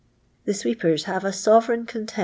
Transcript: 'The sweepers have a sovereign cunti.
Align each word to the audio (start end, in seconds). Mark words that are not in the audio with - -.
'The 0.45 0.55
sweepers 0.55 1.03
have 1.03 1.23
a 1.23 1.31
sovereign 1.31 1.85
cunti. 1.85 2.19